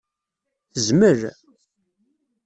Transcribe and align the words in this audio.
Tezmel? 0.73 1.21